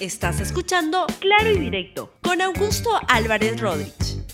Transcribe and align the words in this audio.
Estás 0.00 0.40
escuchando 0.40 1.06
Claro 1.18 1.50
y 1.50 1.58
Directo 1.58 2.12
con 2.22 2.40
Augusto 2.40 2.88
Álvarez 3.08 3.60
Rodríguez. 3.60 4.24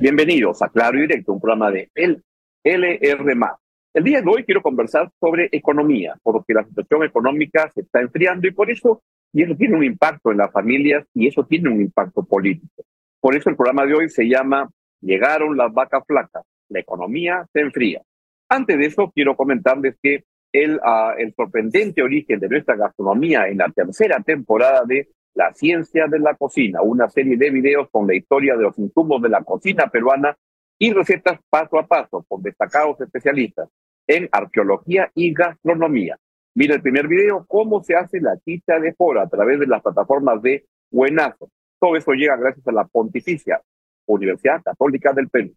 Bienvenidos 0.00 0.62
a 0.62 0.70
Claro 0.70 0.96
y 0.96 1.02
Directo, 1.02 1.34
un 1.34 1.40
programa 1.42 1.70
de 1.70 1.90
el. 1.94 2.24
El 2.64 4.04
día 4.04 4.22
de 4.22 4.30
hoy 4.30 4.44
quiero 4.44 4.62
conversar 4.62 5.10
sobre 5.20 5.50
economía, 5.52 6.16
porque 6.22 6.54
la 6.54 6.64
situación 6.64 7.04
económica 7.04 7.70
se 7.74 7.82
está 7.82 8.00
enfriando 8.00 8.48
y 8.48 8.52
por 8.52 8.70
eso 8.70 9.02
y 9.30 9.42
eso 9.42 9.54
tiene 9.56 9.76
un 9.76 9.84
impacto 9.84 10.32
en 10.32 10.38
las 10.38 10.50
familias 10.50 11.04
y 11.12 11.26
eso 11.26 11.44
tiene 11.44 11.68
un 11.68 11.82
impacto 11.82 12.24
político. 12.24 12.84
Por 13.20 13.36
eso 13.36 13.50
el 13.50 13.56
programa 13.56 13.84
de 13.84 13.92
hoy 13.92 14.08
se 14.08 14.26
llama 14.26 14.70
Llegaron 15.02 15.54
las 15.54 15.70
vacas 15.70 16.02
flacas, 16.06 16.44
la 16.70 16.80
economía 16.80 17.44
se 17.52 17.60
enfría. 17.60 18.00
Antes 18.48 18.78
de 18.78 18.86
eso, 18.86 19.12
quiero 19.14 19.36
comentarles 19.36 19.96
que 20.02 20.24
el, 20.52 20.76
uh, 20.76 21.18
el 21.18 21.34
sorprendente 21.34 22.02
origen 22.02 22.38
de 22.38 22.48
nuestra 22.48 22.76
gastronomía 22.76 23.48
en 23.48 23.58
la 23.58 23.70
tercera 23.70 24.20
temporada 24.20 24.84
de 24.84 25.08
La 25.34 25.52
Ciencia 25.54 26.06
de 26.06 26.18
la 26.18 26.34
Cocina, 26.34 26.82
una 26.82 27.08
serie 27.08 27.36
de 27.36 27.50
videos 27.50 27.88
con 27.90 28.06
la 28.06 28.14
historia 28.14 28.56
de 28.56 28.64
los 28.64 28.78
insumos 28.78 29.22
de 29.22 29.30
la 29.30 29.42
cocina 29.42 29.86
peruana 29.86 30.36
y 30.78 30.92
recetas 30.92 31.40
paso 31.48 31.78
a 31.78 31.86
paso 31.86 32.24
por 32.28 32.42
destacados 32.42 33.00
especialistas 33.00 33.68
en 34.06 34.28
arqueología 34.30 35.10
y 35.14 35.32
gastronomía. 35.32 36.18
Mira 36.54 36.74
el 36.74 36.82
primer 36.82 37.08
video, 37.08 37.46
cómo 37.48 37.82
se 37.82 37.94
hace 37.96 38.20
la 38.20 38.36
chicha 38.44 38.78
de 38.78 38.92
fora 38.92 39.22
a 39.22 39.28
través 39.28 39.58
de 39.58 39.66
las 39.66 39.80
plataformas 39.80 40.42
de 40.42 40.66
Buenazo. 40.90 41.50
Todo 41.80 41.96
eso 41.96 42.12
llega 42.12 42.36
gracias 42.36 42.66
a 42.68 42.72
la 42.72 42.84
Pontificia 42.84 43.62
Universidad 44.06 44.62
Católica 44.62 45.12
del 45.14 45.30
Perú. 45.30 45.54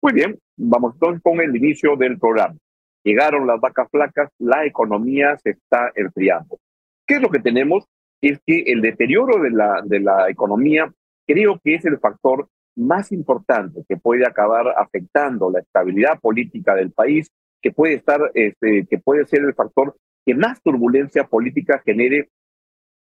Muy 0.00 0.12
bien, 0.12 0.38
vamos 0.56 0.94
entonces 0.94 1.22
con 1.22 1.40
el 1.40 1.54
inicio 1.54 1.96
del 1.96 2.18
programa. 2.18 2.56
Llegaron 3.08 3.46
las 3.46 3.58
vacas 3.58 3.88
flacas, 3.90 4.30
la 4.38 4.66
economía 4.66 5.34
se 5.38 5.50
está 5.52 5.90
enfriando. 5.94 6.58
¿Qué 7.06 7.14
es 7.14 7.22
lo 7.22 7.30
que 7.30 7.38
tenemos? 7.38 7.86
Es 8.20 8.38
que 8.46 8.64
el 8.66 8.82
deterioro 8.82 9.42
de 9.42 9.50
la, 9.50 9.80
de 9.82 10.00
la 10.00 10.28
economía 10.28 10.92
creo 11.26 11.58
que 11.64 11.76
es 11.76 11.86
el 11.86 11.98
factor 12.00 12.50
más 12.76 13.10
importante 13.10 13.82
que 13.88 13.96
puede 13.96 14.26
acabar 14.26 14.74
afectando 14.76 15.50
la 15.50 15.60
estabilidad 15.60 16.20
política 16.20 16.74
del 16.74 16.92
país, 16.92 17.30
que 17.62 17.72
puede 17.72 17.94
estar, 17.94 18.30
este, 18.34 18.86
que 18.86 18.98
puede 18.98 19.24
ser 19.24 19.40
el 19.40 19.54
factor 19.54 19.96
que 20.26 20.34
más 20.34 20.60
turbulencia 20.60 21.24
política 21.24 21.80
genere 21.86 22.28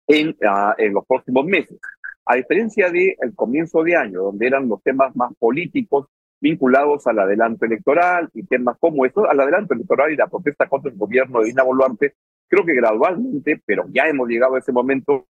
en, 0.06 0.30
uh, 0.30 0.74
en 0.78 0.94
los 0.94 1.08
próximos 1.08 1.44
meses. 1.48 1.80
A 2.24 2.36
diferencia 2.36 2.92
del 2.92 3.16
el 3.20 3.34
comienzo 3.34 3.82
de 3.82 3.96
año, 3.96 4.22
donde 4.22 4.46
eran 4.46 4.70
los 4.70 4.84
temas 4.84 5.16
más 5.16 5.34
políticos 5.40 6.06
vinculados 6.40 7.08
al 7.08 7.20
adelanto 7.20 7.66
electoral 7.66 8.30
y 8.34 8.44
temas 8.44 8.78
como 8.80 9.06
estos, 9.06 9.26
al 9.30 9.40
adelanto 9.40 9.74
electoral 9.74 10.12
y 10.12 10.16
la 10.16 10.28
protesta 10.28 10.68
contra 10.68 10.92
el 10.92 10.98
gobierno 10.98 11.40
de 11.40 11.48
Dina 11.48 11.64
Boluarte, 11.64 12.16
creo 12.48 12.66
que 12.66 12.76
gradualmente, 12.76 13.62
pero 13.66 13.86
ya 13.90 14.08
hemos 14.08 14.28
llegado 14.28 14.56
a 14.56 14.60
ese 14.60 14.72
momento, 14.72 15.28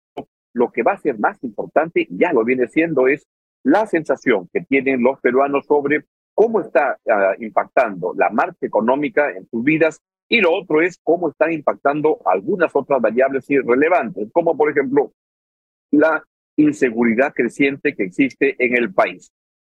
lo 0.52 0.70
que 0.70 0.82
va 0.82 0.92
a 0.92 0.98
ser 0.98 1.18
más 1.18 1.42
importante, 1.42 2.06
ya 2.10 2.32
lo 2.32 2.44
viene 2.44 2.68
siendo, 2.68 3.08
es 3.08 3.26
la 3.64 3.86
sensación 3.86 4.48
que 4.52 4.60
tienen 4.60 5.02
los 5.02 5.20
peruanos 5.20 5.66
sobre 5.66 6.04
cómo 6.34 6.60
está 6.60 6.98
uh, 7.04 7.42
impactando 7.42 8.12
la 8.16 8.30
marcha 8.30 8.66
económica 8.66 9.30
en 9.30 9.48
sus 9.48 9.64
vidas 9.64 10.00
y 10.28 10.40
lo 10.40 10.52
otro 10.52 10.80
es 10.82 10.98
cómo 11.02 11.30
están 11.30 11.52
impactando 11.52 12.20
algunas 12.24 12.74
otras 12.74 13.00
variables 13.00 13.48
irrelevantes, 13.50 14.28
como 14.32 14.56
por 14.56 14.70
ejemplo 14.70 15.12
la 15.90 16.24
inseguridad 16.56 17.32
creciente 17.32 17.94
que 17.94 18.04
existe 18.04 18.56
en 18.58 18.76
el 18.76 18.92
país. 18.92 19.30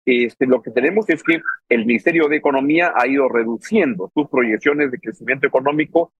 Este, 0.06 0.46
lo 0.46 0.62
que 0.62 0.70
tenemos 0.70 1.10
es 1.10 1.24
que 1.24 1.40
el 1.68 1.84
Ministerio 1.84 2.28
de 2.28 2.36
Economía 2.36 2.92
ha 2.94 3.08
ido 3.08 3.28
reduciendo 3.28 4.08
sus 4.14 4.28
proyecciones 4.28 4.92
de 4.92 5.00
crecimiento 5.00 5.48
económico, 5.48 6.12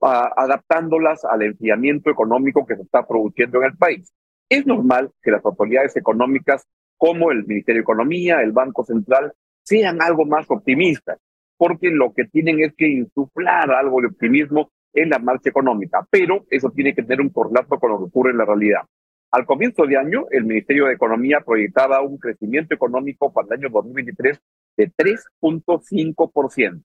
uh, 0.00 0.06
adaptándolas 0.36 1.24
al 1.24 1.42
enfriamiento 1.42 2.10
económico 2.10 2.64
que 2.64 2.76
se 2.76 2.82
está 2.82 3.04
produciendo 3.04 3.58
en 3.58 3.64
el 3.64 3.76
país. 3.76 4.14
Es 4.48 4.64
normal 4.66 5.10
que 5.20 5.32
las 5.32 5.44
autoridades 5.44 5.96
económicas, 5.96 6.64
como 6.96 7.32
el 7.32 7.44
Ministerio 7.44 7.80
de 7.80 7.82
Economía, 7.82 8.40
el 8.40 8.52
Banco 8.52 8.84
Central, 8.84 9.32
sean 9.64 10.00
algo 10.00 10.24
más 10.26 10.48
optimistas, 10.48 11.18
porque 11.56 11.90
lo 11.90 12.14
que 12.14 12.26
tienen 12.26 12.60
es 12.60 12.72
que 12.76 12.86
insuflar 12.86 13.72
algo 13.72 14.00
de 14.00 14.08
optimismo 14.08 14.70
en 14.92 15.10
la 15.10 15.18
marcha 15.18 15.50
económica, 15.50 16.06
pero 16.08 16.44
eso 16.50 16.70
tiene 16.70 16.94
que 16.94 17.02
tener 17.02 17.20
un 17.20 17.30
correlato 17.30 17.80
con 17.80 17.90
lo 17.90 17.98
que 17.98 18.04
ocurre 18.04 18.30
en 18.30 18.38
la 18.38 18.44
realidad. 18.44 18.82
Al 19.30 19.46
comienzo 19.46 19.86
de 19.86 19.96
año, 19.96 20.26
el 20.30 20.44
Ministerio 20.44 20.86
de 20.86 20.94
Economía 20.94 21.40
proyectaba 21.40 22.00
un 22.02 22.18
crecimiento 22.18 22.74
económico 22.74 23.32
para 23.32 23.48
el 23.48 23.52
año 23.54 23.68
2023 23.70 24.40
de 24.76 24.92
3.5%. 24.92 26.82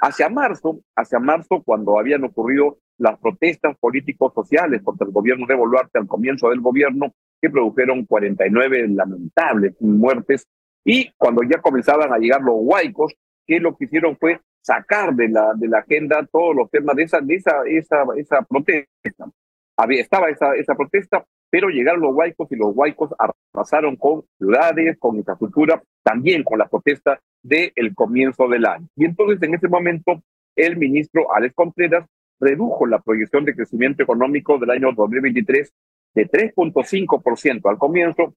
Hacia 0.00 0.28
marzo, 0.28 0.80
hacia 0.96 1.18
marzo, 1.18 1.62
cuando 1.64 1.98
habían 1.98 2.24
ocurrido 2.24 2.78
las 2.98 3.18
protestas 3.18 3.76
políticos 3.78 4.32
sociales 4.34 4.82
contra 4.82 5.06
el 5.06 5.12
gobierno 5.12 5.46
de 5.46 5.54
Boluarte 5.54 5.98
al 5.98 6.06
comienzo 6.06 6.50
del 6.50 6.60
gobierno, 6.60 7.14
que 7.40 7.50
produjeron 7.50 8.04
49 8.04 8.88
lamentables 8.88 9.80
muertes, 9.80 10.46
y 10.84 11.10
cuando 11.16 11.42
ya 11.42 11.60
comenzaban 11.60 12.12
a 12.12 12.18
llegar 12.18 12.40
los 12.42 12.56
huaicos, 12.58 13.14
que 13.46 13.60
lo 13.60 13.76
que 13.76 13.84
hicieron 13.84 14.16
fue 14.16 14.40
sacar 14.60 15.14
de 15.14 15.28
la, 15.28 15.52
de 15.54 15.68
la 15.68 15.78
agenda 15.78 16.26
todos 16.30 16.54
los 16.54 16.70
temas 16.70 16.94
de 16.96 17.04
esa, 17.04 17.20
de 17.20 17.34
esa, 17.34 17.62
esa, 17.66 18.04
esa 18.16 18.42
protesta. 18.42 19.30
Había, 19.76 20.02
estaba 20.02 20.28
esa, 20.28 20.54
esa 20.54 20.74
protesta, 20.74 21.24
pero 21.50 21.68
llegaron 21.68 22.00
los 22.00 22.14
huaicos 22.14 22.50
y 22.52 22.56
los 22.56 22.74
huaicos 22.74 23.10
arrasaron 23.54 23.96
con 23.96 24.24
ciudades, 24.38 24.98
con 24.98 25.16
infraestructura, 25.16 25.82
también 26.02 26.42
con 26.42 26.58
la 26.58 26.68
protesta 26.68 27.20
del 27.42 27.94
comienzo 27.94 28.48
del 28.48 28.66
año. 28.66 28.86
Y 28.96 29.04
entonces 29.04 29.42
en 29.42 29.54
ese 29.54 29.68
momento 29.68 30.22
el 30.56 30.76
ministro 30.76 31.32
Alex 31.34 31.54
Contreras 31.54 32.06
redujo 32.40 32.86
la 32.86 33.00
proyección 33.00 33.44
de 33.44 33.54
crecimiento 33.54 34.02
económico 34.02 34.58
del 34.58 34.70
año 34.70 34.92
2023 34.92 35.72
de 36.14 36.28
3.5% 36.28 37.70
al 37.70 37.78
comienzo 37.78 38.34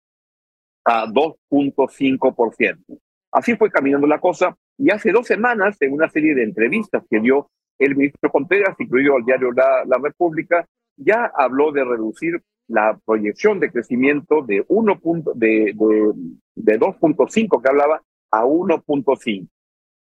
a 0.85 1.05
2.5%. 1.07 2.99
Así 3.31 3.55
fue 3.55 3.69
caminando 3.71 4.07
la 4.07 4.19
cosa 4.19 4.55
y 4.77 4.91
hace 4.91 5.11
dos 5.11 5.27
semanas, 5.27 5.77
en 5.81 5.93
una 5.93 6.09
serie 6.09 6.33
de 6.35 6.43
entrevistas 6.43 7.03
que 7.09 7.19
dio 7.19 7.49
el 7.77 7.95
ministro 7.95 8.31
Contreras, 8.31 8.75
incluido 8.79 9.15
al 9.15 9.25
diario 9.25 9.51
La, 9.51 9.83
la 9.85 9.97
República, 9.97 10.67
ya 10.97 11.31
habló 11.35 11.71
de 11.71 11.83
reducir 11.83 12.41
la 12.67 12.99
proyección 13.05 13.59
de 13.59 13.71
crecimiento 13.71 14.41
de, 14.41 14.63
1 14.67 14.99
punto, 14.99 15.33
de, 15.35 15.73
de, 15.75 16.13
de 16.55 16.79
2.5 16.79 17.61
que 17.61 17.69
hablaba 17.69 18.01
a 18.31 18.45
1.5. 18.45 19.47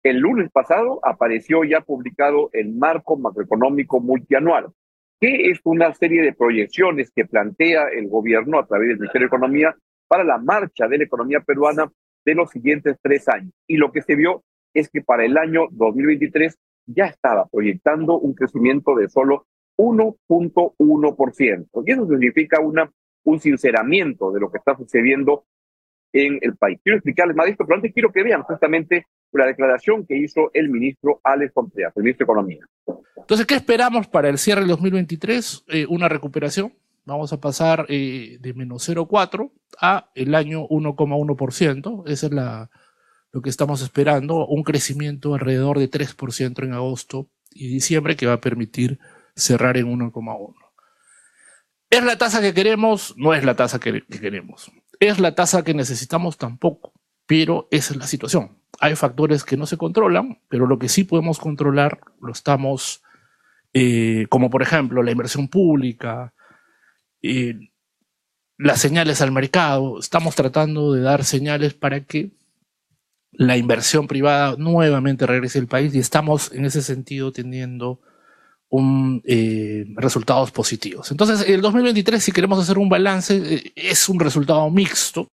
El 0.02 0.18
lunes 0.18 0.50
pasado 0.50 1.00
apareció 1.02 1.62
ya 1.64 1.82
publicado 1.82 2.48
el 2.52 2.72
marco 2.72 3.16
macroeconómico 3.18 4.00
multianual, 4.00 4.72
que 5.20 5.50
es 5.50 5.60
una 5.64 5.92
serie 5.94 6.22
de 6.22 6.32
proyecciones 6.32 7.10
que 7.14 7.26
plantea 7.26 7.88
el 7.88 8.08
gobierno 8.08 8.58
a 8.58 8.66
través 8.66 8.88
del 8.88 8.98
Ministerio 8.98 9.26
de 9.26 9.36
Economía 9.36 9.76
para 10.08 10.24
la 10.24 10.38
marcha 10.38 10.88
de 10.88 10.98
la 10.98 11.04
economía 11.04 11.40
peruana 11.40 11.92
de 12.24 12.34
los 12.34 12.50
siguientes 12.50 12.96
tres 13.02 13.28
años. 13.28 13.52
Y 13.66 13.76
lo 13.76 13.92
que 13.92 14.02
se 14.02 14.14
vio 14.14 14.42
es 14.72 14.88
que 14.88 15.02
para 15.02 15.24
el 15.24 15.36
año 15.36 15.66
2023 15.70 16.56
ya 16.86 17.06
estaba 17.06 17.46
proyectando 17.46 18.18
un 18.18 18.34
crecimiento 18.34 18.94
de 18.94 19.08
solo 19.08 19.46
1.1%. 19.80 21.82
Y 21.86 21.92
eso 21.92 22.06
significa 22.06 22.60
una, 22.60 22.92
un 23.24 23.40
sinceramiento 23.40 24.30
de 24.30 24.40
lo 24.40 24.50
que 24.50 24.58
está 24.58 24.76
sucediendo 24.76 25.44
en 26.12 26.38
el 26.42 26.56
país. 26.56 26.78
Quiero 26.82 26.96
explicarles 26.96 27.36
más 27.36 27.46
de 27.46 27.52
esto, 27.52 27.64
pero 27.64 27.76
antes 27.76 27.92
quiero 27.92 28.12
que 28.12 28.22
vean 28.22 28.42
justamente 28.42 29.06
la 29.32 29.46
declaración 29.46 30.06
que 30.06 30.16
hizo 30.16 30.50
el 30.52 30.68
ministro 30.68 31.20
Alex 31.22 31.52
Contreras, 31.52 31.92
el 31.96 32.02
ministro 32.02 32.26
de 32.26 32.32
Economía. 32.32 32.66
Entonces, 33.16 33.46
¿qué 33.46 33.54
esperamos 33.54 34.08
para 34.08 34.28
el 34.28 34.38
cierre 34.38 34.60
del 34.60 34.70
2023? 34.70 35.64
Eh, 35.68 35.86
una 35.88 36.08
recuperación. 36.08 36.74
Vamos 37.04 37.32
a 37.32 37.40
pasar 37.40 37.86
eh, 37.88 38.38
de 38.40 38.54
menos 38.54 38.88
0,4 38.88 39.50
a 39.80 40.10
el 40.14 40.34
año 40.34 40.66
1,1%. 40.68 42.08
Esa 42.08 42.26
es 42.26 42.32
la, 42.32 42.70
lo 43.32 43.40
que 43.40 43.50
estamos 43.50 43.82
esperando. 43.82 44.46
Un 44.46 44.64
crecimiento 44.64 45.34
alrededor 45.34 45.78
de 45.78 45.90
3% 45.90 46.64
en 46.64 46.72
agosto 46.72 47.28
y 47.52 47.68
diciembre 47.68 48.16
que 48.16 48.26
va 48.26 48.34
a 48.34 48.40
permitir 48.40 48.98
cerrar 49.34 49.76
en 49.76 49.86
1,1. 49.86 50.54
¿Es 51.90 52.04
la 52.04 52.16
tasa 52.16 52.40
que 52.40 52.54
queremos? 52.54 53.14
No 53.16 53.34
es 53.34 53.44
la 53.44 53.56
tasa 53.56 53.80
que, 53.80 54.02
que, 54.02 54.20
queremos. 54.20 54.70
¿Es 55.00 55.18
la 55.18 55.34
tasa 55.34 55.64
que 55.64 55.74
necesitamos? 55.74 56.38
Tampoco. 56.38 56.92
Pero 57.26 57.66
esa 57.70 57.94
es 57.94 57.98
la 57.98 58.06
situación. 58.06 58.58
Hay 58.80 58.94
factores 58.94 59.44
que 59.44 59.56
no 59.56 59.66
se 59.66 59.76
controlan, 59.76 60.40
pero 60.48 60.66
lo 60.66 60.78
que 60.78 60.88
sí 60.88 61.04
podemos 61.04 61.38
controlar 61.38 62.00
lo 62.20 62.32
estamos, 62.32 63.02
eh, 63.72 64.26
como 64.28 64.50
por 64.50 64.62
ejemplo 64.62 65.02
la 65.02 65.10
inversión 65.10 65.48
pública, 65.48 66.32
eh, 67.22 67.70
las 68.56 68.80
señales 68.80 69.20
al 69.20 69.32
mercado. 69.32 69.98
Estamos 69.98 70.34
tratando 70.36 70.92
de 70.92 71.02
dar 71.02 71.24
señales 71.24 71.74
para 71.74 72.04
que 72.04 72.30
la 73.32 73.56
inversión 73.56 74.06
privada 74.06 74.56
nuevamente 74.58 75.26
regrese 75.26 75.58
al 75.58 75.66
país 75.66 75.94
y 75.94 75.98
estamos 75.98 76.52
en 76.52 76.64
ese 76.64 76.82
sentido 76.82 77.32
teniendo 77.32 78.00
un, 78.70 79.20
eh, 79.24 79.84
resultados 79.96 80.50
positivos. 80.50 81.10
Entonces, 81.10 81.48
el 81.48 81.60
2023, 81.60 82.22
si 82.22 82.32
queremos 82.32 82.58
hacer 82.58 82.78
un 82.78 82.88
balance, 82.88 83.36
eh, 83.36 83.72
es 83.74 84.08
un 84.08 84.18
resultado 84.18 84.68
mixto. 84.70 85.28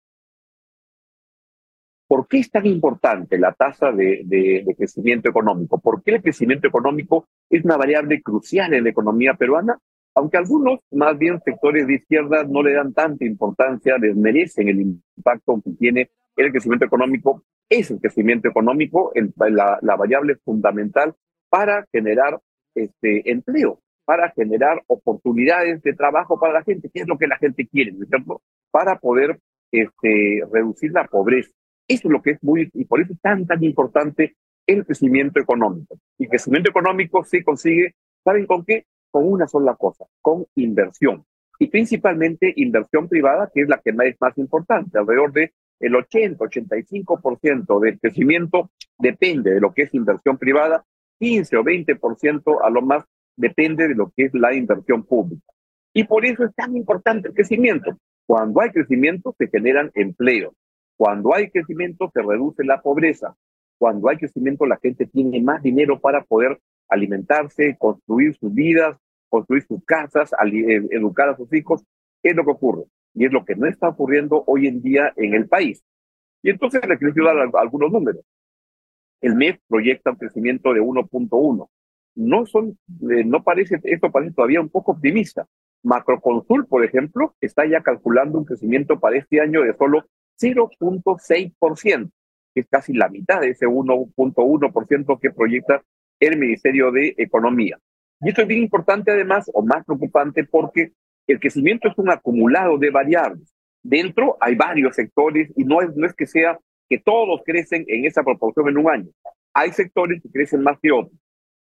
¿Por 2.07 2.27
qué 2.27 2.39
es 2.39 2.51
tan 2.51 2.65
importante 2.65 3.37
la 3.37 3.53
tasa 3.53 3.91
de, 3.91 4.21
de, 4.25 4.63
de, 4.65 4.75
crecimiento 4.75 5.29
económico? 5.29 5.79
¿Por 5.79 6.03
qué 6.03 6.15
el 6.15 6.21
crecimiento 6.21 6.67
económico 6.67 7.27
es 7.49 7.63
una 7.65 7.77
variable 7.77 8.21
crucial 8.21 8.73
en 8.73 8.83
la 8.83 8.89
economía 8.91 9.33
peruana? 9.33 9.77
Aunque 10.13 10.37
algunos, 10.37 10.79
más 10.91 11.17
bien 11.17 11.41
sectores 11.43 11.87
de 11.87 11.95
izquierda, 11.95 12.45
no 12.45 12.63
le 12.63 12.73
dan 12.73 12.93
tanta 12.93 13.25
importancia, 13.25 13.97
desmerecen 13.99 14.69
el 14.69 14.81
impacto 14.81 15.61
que 15.63 15.71
tiene 15.71 16.09
el 16.37 16.51
crecimiento 16.51 16.85
económico, 16.85 17.43
es 17.69 17.91
el 17.91 17.99
crecimiento 17.99 18.47
económico 18.47 19.11
la, 19.37 19.79
la, 19.81 19.95
variable 19.95 20.35
fundamental 20.37 21.15
para 21.49 21.85
generar 21.91 22.39
este, 22.75 23.29
empleo, 23.31 23.79
para 24.05 24.29
generar 24.31 24.83
oportunidades 24.87 25.81
de 25.81 25.93
trabajo 25.93 26.39
para 26.39 26.53
la 26.53 26.63
gente, 26.63 26.89
que 26.93 27.01
es 27.01 27.07
lo 27.07 27.17
que 27.17 27.27
la 27.27 27.37
gente 27.37 27.67
quiere, 27.67 27.91
¿no 27.91 28.03
es 28.03 28.09
cierto? 28.09 28.41
Para 28.71 28.99
poder 28.99 29.39
este, 29.71 30.43
reducir 30.51 30.91
la 30.91 31.05
pobreza. 31.05 31.49
Eso 31.87 32.07
es 32.07 32.11
lo 32.11 32.21
que 32.21 32.31
es 32.31 32.43
muy, 32.43 32.69
y 32.73 32.85
por 32.85 33.01
eso 33.01 33.13
es 33.13 33.21
tan, 33.21 33.45
tan 33.45 33.63
importante 33.63 34.35
el 34.67 34.85
crecimiento 34.85 35.39
económico. 35.39 35.97
Y 36.17 36.25
el 36.25 36.29
crecimiento 36.29 36.69
económico 36.69 37.23
se 37.23 37.43
consigue, 37.43 37.95
¿saben 38.23 38.45
con 38.45 38.63
qué? 38.63 38.85
Con 39.11 39.25
una 39.31 39.47
sola 39.47 39.75
cosa, 39.75 40.05
con 40.21 40.45
inversión. 40.55 41.25
Y 41.59 41.67
principalmente 41.67 42.53
inversión 42.55 43.07
privada, 43.07 43.49
que 43.53 43.61
es 43.61 43.69
la 43.69 43.79
que 43.79 43.91
es 43.91 44.15
más 44.19 44.37
importante, 44.37 44.97
alrededor 44.97 45.31
de 45.31 45.53
el 45.79 45.93
80-85% 45.93 47.79
del 47.79 47.99
crecimiento 47.99 48.71
depende 48.97 49.53
de 49.53 49.59
lo 49.59 49.73
que 49.73 49.83
es 49.83 49.93
inversión 49.93 50.37
privada, 50.37 50.85
15 51.19 51.57
o 51.57 51.63
20% 51.63 52.59
a 52.63 52.69
lo 52.69 52.81
más 52.81 53.03
depende 53.35 53.87
de 53.87 53.95
lo 53.95 54.11
que 54.15 54.25
es 54.25 54.33
la 54.33 54.53
inversión 54.53 55.03
pública. 55.03 55.45
Y 55.93 56.03
por 56.03 56.25
eso 56.25 56.43
es 56.43 56.53
tan 56.55 56.75
importante 56.75 57.29
el 57.29 57.33
crecimiento. 57.33 57.97
Cuando 58.25 58.61
hay 58.61 58.71
crecimiento 58.71 59.33
se 59.37 59.47
generan 59.47 59.91
empleos. 59.93 60.53
Cuando 60.97 61.33
hay 61.33 61.49
crecimiento 61.49 62.09
se 62.13 62.21
reduce 62.21 62.63
la 62.63 62.81
pobreza. 62.81 63.35
Cuando 63.77 64.09
hay 64.09 64.17
crecimiento 64.17 64.65
la 64.65 64.77
gente 64.77 65.05
tiene 65.05 65.41
más 65.41 65.61
dinero 65.61 65.99
para 65.99 66.23
poder 66.23 66.59
alimentarse, 66.89 67.77
construir 67.77 68.35
sus 68.35 68.53
vidas, 68.53 68.97
construir 69.29 69.63
sus 69.63 69.83
casas, 69.85 70.31
eh, 70.33 70.87
educar 70.91 71.29
a 71.29 71.37
sus 71.37 71.51
hijos. 71.53 71.83
¿Qué 72.21 72.29
es 72.29 72.35
lo 72.35 72.43
que 72.43 72.51
ocurre? 72.51 72.83
Y 73.13 73.25
es 73.25 73.31
lo 73.31 73.45
que 73.45 73.55
no 73.55 73.67
está 73.67 73.89
ocurriendo 73.89 74.43
hoy 74.47 74.67
en 74.67 74.81
día 74.81 75.13
en 75.15 75.33
el 75.33 75.47
país. 75.47 75.83
Y 76.41 76.49
entonces 76.49 76.81
le 76.87 76.97
quiero 76.97 77.25
dar 77.25 77.49
algunos 77.55 77.91
números. 77.91 78.23
El 79.21 79.35
MEF 79.35 79.57
proyecta 79.67 80.11
un 80.11 80.17
crecimiento 80.17 80.73
de 80.73 80.81
1.1. 80.81 81.69
No 82.15 82.45
son, 82.45 82.77
eh, 83.11 83.23
no 83.25 83.43
parece, 83.43 83.79
esto 83.83 84.11
parece 84.11 84.33
todavía 84.33 84.61
un 84.61 84.69
poco 84.69 84.93
optimista. 84.93 85.47
Macroconsul, 85.83 86.65
por 86.67 86.83
ejemplo, 86.83 87.35
está 87.41 87.65
ya 87.65 87.81
calculando 87.81 88.39
un 88.39 88.45
crecimiento 88.45 88.99
para 88.99 89.17
este 89.17 89.41
año 89.41 89.61
de 89.61 89.75
solo 89.75 90.05
0.6%, 90.39 92.11
que 92.53 92.61
es 92.61 92.67
casi 92.69 92.93
la 92.93 93.09
mitad 93.09 93.41
de 93.41 93.49
ese 93.49 93.67
1.1% 93.67 95.19
que 95.19 95.31
proyecta 95.31 95.81
el 96.19 96.37
Ministerio 96.37 96.91
de 96.91 97.13
Economía. 97.17 97.77
Y 98.21 98.29
esto 98.29 98.41
es 98.41 98.47
bien 98.47 98.63
importante 98.63 99.11
además, 99.11 99.49
o 99.53 99.63
más 99.63 99.85
preocupante, 99.85 100.43
porque 100.45 100.93
el 101.27 101.39
crecimiento 101.39 101.89
es 101.89 101.97
un 101.97 102.09
acumulado 102.09 102.77
de 102.77 102.89
variables. 102.89 103.53
Dentro 103.83 104.37
hay 104.39 104.55
varios 104.55 104.95
sectores 104.95 105.51
y 105.55 105.63
no 105.63 105.81
es, 105.81 105.95
no 105.95 106.07
es 106.07 106.13
que 106.13 106.25
sea 106.25 106.57
que 106.89 106.99
todos 106.99 107.41
crecen 107.45 107.85
en 107.87 108.05
esa 108.05 108.23
proporción 108.23 108.69
en 108.69 108.77
un 108.77 108.89
año. 108.89 109.09
Hay 109.53 109.71
sectores 109.71 110.21
que 110.21 110.29
crecen 110.29 110.61
más 110.61 110.79
que 110.81 110.91
otros. 110.91 111.17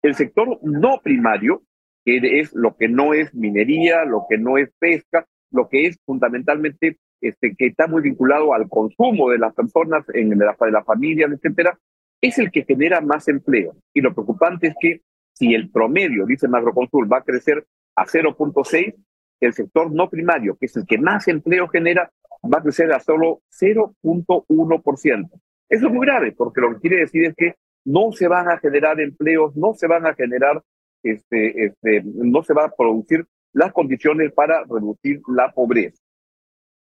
El 0.02 0.16
sector 0.16 0.60
no 0.62 1.02
primario, 1.02 1.64
que 2.06 2.40
es 2.40 2.54
lo 2.54 2.76
que 2.78 2.88
no 2.88 3.14
es 3.14 3.34
minería, 3.34 4.06
lo 4.06 4.26
que 4.30 4.38
no 4.38 4.58
es 4.58 4.70
pesca, 4.80 5.26
lo 5.52 5.68
que 5.70 5.88
es 5.88 5.98
fundamentalmente 6.06 6.98
este, 7.22 7.56
que 7.56 7.68
está 7.68 7.88
muy 7.88 8.02
vinculado 8.02 8.54
al 8.54 8.70
consumo 8.70 9.30
de 9.30 9.40
las 9.40 9.54
personas, 9.54 10.06
en 10.14 10.38
la, 10.38 10.56
de 10.60 10.72
las 10.72 10.86
familias, 10.86 11.32
etcétera, 11.32 11.78
es 12.22 12.38
el 12.38 12.52
que 12.52 12.64
genera 12.64 13.02
más 13.02 13.28
empleo. 13.28 13.76
Y 13.94 14.02
lo 14.02 14.14
preocupante 14.14 14.68
es 14.68 14.76
que 14.80 15.02
si 15.34 15.54
el 15.54 15.70
promedio, 15.70 16.26
dice 16.26 16.48
Macroconsul, 16.48 17.12
va 17.12 17.20
a 17.20 17.24
crecer 17.24 17.66
a 17.96 18.06
0.6, 18.06 18.96
el 19.40 19.54
sector 19.54 19.92
no 19.92 20.10
primario, 20.10 20.58
que 20.58 20.66
es 20.66 20.76
el 20.78 20.86
que 20.86 20.98
más 20.98 21.28
empleo 21.28 21.68
genera, 21.68 22.12
va 22.48 22.60
a 22.60 22.64
crecer 22.64 22.92
a 22.92 23.00
solo 23.00 23.42
0.1%. 23.52 25.30
Eso 25.70 25.88
es 25.88 25.94
muy 25.94 26.06
grave, 26.06 26.32
porque 26.32 26.62
lo 26.62 26.74
que 26.74 26.80
quiere 26.80 26.98
decir 26.98 27.26
es 27.26 27.36
que 27.36 27.56
no 27.86 28.12
se 28.12 28.28
van 28.28 28.50
a 28.50 28.60
generar 28.60 29.00
empleos, 29.00 29.56
no 29.56 29.74
se 29.74 29.88
van 29.88 30.06
a 30.06 30.14
generar, 30.14 30.62
este, 31.04 31.66
este, 31.66 32.04
no 32.04 32.44
se 32.44 32.54
va 32.54 32.66
a 32.66 32.76
producir 32.76 33.26
las 33.54 33.72
condiciones 33.74 34.32
para 34.34 34.64
reducir 34.64 35.22
la 35.28 35.52
pobreza. 35.52 36.02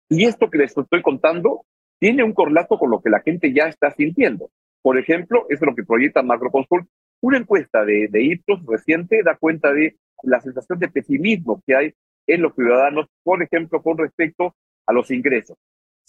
Y 0.09 0.25
esto 0.25 0.49
que 0.49 0.57
les 0.57 0.77
estoy 0.77 1.01
contando 1.01 1.65
tiene 1.99 2.23
un 2.23 2.33
correlato 2.33 2.77
con 2.77 2.89
lo 2.89 3.01
que 3.01 3.09
la 3.09 3.21
gente 3.21 3.53
ya 3.53 3.65
está 3.65 3.91
sintiendo. 3.91 4.49
Por 4.81 4.97
ejemplo, 4.97 5.45
es 5.49 5.61
lo 5.61 5.73
que 5.75 5.83
proyecta 5.83 6.21
Macroconsult. 6.21 6.87
Una 7.21 7.37
encuesta 7.37 7.85
de, 7.85 8.07
de 8.09 8.23
Ipsos 8.23 8.65
reciente 8.65 9.23
da 9.23 9.37
cuenta 9.37 9.71
de 9.71 9.97
la 10.23 10.41
sensación 10.41 10.79
de 10.79 10.89
pesimismo 10.89 11.61
que 11.65 11.75
hay 11.75 11.93
en 12.27 12.41
los 12.41 12.53
ciudadanos, 12.55 13.07
por 13.23 13.41
ejemplo, 13.41 13.81
con 13.81 13.97
respecto 13.97 14.55
a 14.85 14.93
los 14.93 15.11
ingresos. 15.11 15.57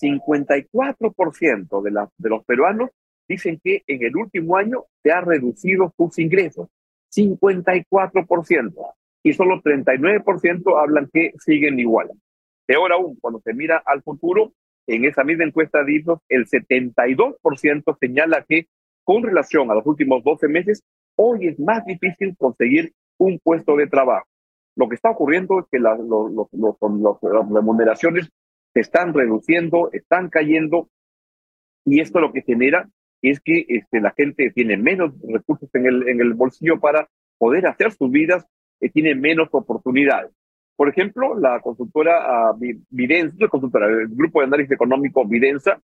54% 0.00 1.82
de, 1.82 2.28
los 2.28 2.44
peruanos 2.44 2.90
dicen 3.28 3.60
que 3.62 3.82
en 3.86 4.04
el 4.04 4.16
último 4.16 4.56
año 4.56 4.84
se 5.02 5.12
ha 5.12 5.20
reducido 5.20 5.92
sus 5.96 6.18
ingresos. 6.18 6.68
54%. 7.14 8.74
Y 9.22 9.32
solo 9.32 9.62
39% 9.62 10.82
hablan 10.82 11.08
que 11.12 11.32
siguen 11.38 11.78
igual. 11.78 12.10
Peor 12.66 12.92
aún, 12.92 13.16
cuando 13.20 13.40
se 13.40 13.54
mira 13.54 13.82
al 13.86 14.02
futuro, 14.02 14.52
en 14.86 15.04
esa 15.04 15.24
misma 15.24 15.44
encuesta 15.44 15.82
de 15.82 16.04
el 16.28 16.46
72% 16.46 17.96
señala 17.98 18.44
que 18.46 18.66
con 19.02 19.22
relación 19.22 19.70
a 19.70 19.74
los 19.74 19.86
últimos 19.86 20.22
12 20.24 20.48
meses, 20.48 20.82
hoy 21.16 21.48
es 21.48 21.58
más 21.58 21.84
difícil 21.86 22.36
conseguir 22.36 22.92
un 23.18 23.38
puesto 23.38 23.76
de 23.76 23.86
trabajo. 23.86 24.26
Lo 24.76 24.88
que 24.88 24.96
está 24.96 25.10
ocurriendo 25.10 25.60
es 25.60 25.66
que 25.70 25.78
las 25.78 25.98
remuneraciones 27.50 28.28
se 28.74 28.80
están 28.80 29.14
reduciendo, 29.14 29.90
están 29.92 30.28
cayendo, 30.28 30.90
y 31.86 32.00
esto 32.00 32.20
lo 32.20 32.32
que 32.32 32.42
genera 32.42 32.88
es 33.22 33.40
que 33.40 33.64
este, 33.68 34.00
la 34.00 34.10
gente 34.10 34.50
tiene 34.50 34.76
menos 34.76 35.14
recursos 35.26 35.70
en 35.74 35.86
el, 35.86 36.08
en 36.08 36.20
el 36.20 36.34
bolsillo 36.34 36.78
para 36.78 37.08
poder 37.38 37.66
hacer 37.66 37.92
sus 37.92 38.10
vidas, 38.10 38.46
y 38.80 38.90
tiene 38.90 39.14
menos 39.14 39.48
oportunidades. 39.52 40.30
Por 40.76 40.88
ejemplo, 40.88 41.38
la 41.38 41.60
consultora 41.60 42.50
uh, 42.50 42.58
Videncia, 42.90 43.48
consultora, 43.48 43.86
el 43.86 44.08
grupo 44.08 44.40
de 44.40 44.46
análisis 44.46 44.72
económico 44.72 45.24
Videnza, 45.24 45.80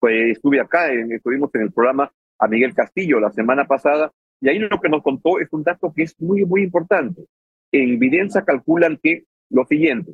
pues 0.00 0.32
estuve 0.32 0.60
acá, 0.60 0.92
estuvimos 0.92 1.54
en 1.54 1.62
el 1.62 1.72
programa 1.72 2.12
a 2.38 2.48
Miguel 2.48 2.74
Castillo 2.74 3.20
la 3.20 3.30
semana 3.30 3.66
pasada, 3.66 4.12
y 4.40 4.48
ahí 4.48 4.58
lo 4.58 4.80
que 4.80 4.88
nos 4.88 5.02
contó 5.02 5.38
es 5.38 5.48
un 5.52 5.62
dato 5.62 5.92
que 5.94 6.02
es 6.02 6.20
muy, 6.20 6.44
muy 6.44 6.62
importante. 6.64 7.24
En 7.72 7.98
Videnza 7.98 8.44
calculan 8.44 8.98
que 9.02 9.24
lo 9.48 9.64
siguiente, 9.64 10.12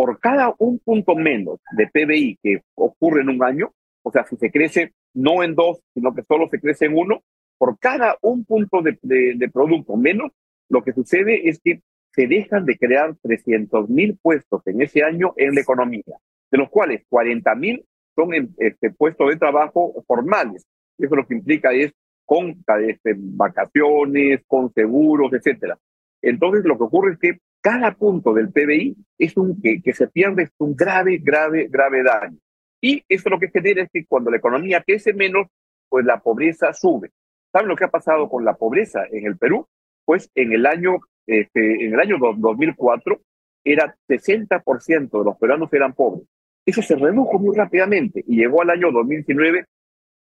por 0.00 0.18
cada 0.18 0.54
un 0.56 0.78
punto 0.78 1.14
menos 1.14 1.60
de 1.72 1.86
PBI 1.86 2.38
que 2.42 2.62
ocurre 2.74 3.20
en 3.20 3.28
un 3.28 3.44
año, 3.44 3.74
o 4.02 4.10
sea, 4.10 4.24
si 4.24 4.34
se 4.36 4.50
crece 4.50 4.94
no 5.12 5.42
en 5.42 5.54
dos, 5.54 5.82
sino 5.92 6.14
que 6.14 6.22
solo 6.22 6.48
se 6.48 6.58
crece 6.58 6.86
en 6.86 6.96
uno, 6.96 7.22
por 7.58 7.78
cada 7.78 8.16
un 8.22 8.46
punto 8.46 8.80
de, 8.80 8.98
de, 9.02 9.34
de 9.36 9.48
producto 9.50 9.98
menos, 9.98 10.32
lo 10.70 10.82
que 10.82 10.94
sucede 10.94 11.50
es 11.50 11.60
que 11.62 11.82
se 12.14 12.26
dejan 12.26 12.64
de 12.64 12.78
crear 12.78 13.14
300 13.20 13.90
mil 13.90 14.18
puestos 14.22 14.66
en 14.68 14.80
ese 14.80 15.02
año 15.02 15.34
en 15.36 15.54
la 15.54 15.60
economía, 15.60 16.16
de 16.50 16.56
los 16.56 16.70
cuales 16.70 17.02
40 17.10 17.54
mil 17.56 17.84
son 18.16 18.54
este, 18.56 18.90
puestos 18.92 19.28
de 19.28 19.36
trabajo 19.36 20.02
formales. 20.06 20.64
Eso 20.96 21.14
lo 21.14 21.26
que 21.26 21.34
implica 21.34 21.74
es 21.74 21.92
con 22.24 22.56
este, 22.86 23.16
vacaciones, 23.18 24.40
con 24.46 24.72
seguros, 24.72 25.30
etcétera. 25.34 25.78
Entonces, 26.22 26.64
lo 26.64 26.78
que 26.78 26.84
ocurre 26.84 27.12
es 27.12 27.18
que 27.18 27.38
cada 27.60 27.94
punto 27.94 28.32
del 28.32 28.50
PBI 28.50 28.96
es 29.18 29.36
un 29.36 29.60
que, 29.60 29.80
se 29.92 30.08
pierde 30.08 30.44
es 30.44 30.50
un 30.58 30.74
grave, 30.74 31.18
grave, 31.18 31.68
grave 31.68 32.02
daño. 32.02 32.38
Y 32.80 33.04
eso 33.08 33.28
lo 33.28 33.38
que 33.38 33.50
genera 33.50 33.82
es 33.82 33.90
que 33.92 34.06
cuando 34.06 34.30
la 34.30 34.38
economía 34.38 34.82
crece 34.82 35.12
menos, 35.12 35.46
pues 35.88 36.04
la 36.04 36.20
pobreza 36.20 36.72
sube. 36.72 37.10
¿Saben 37.52 37.68
lo 37.68 37.76
que 37.76 37.84
ha 37.84 37.90
pasado 37.90 38.28
con 38.28 38.44
la 38.44 38.54
pobreza 38.54 39.04
en 39.10 39.26
el 39.26 39.36
Perú? 39.36 39.66
Pues 40.04 40.30
en 40.34 40.52
el 40.52 40.64
año 40.66 41.00
este, 41.26 41.84
en 41.84 41.94
el 41.94 42.00
año 42.00 42.16
2004 42.18 43.20
era 43.62 43.94
60% 44.08 45.18
de 45.18 45.24
los 45.24 45.36
peruanos 45.36 45.72
eran 45.72 45.92
pobres. 45.92 46.26
Eso 46.64 46.82
se 46.82 46.96
redujo 46.96 47.38
muy 47.38 47.56
rápidamente 47.56 48.24
y 48.26 48.36
llegó 48.36 48.62
al 48.62 48.70
año 48.70 48.90
2019 48.90 49.64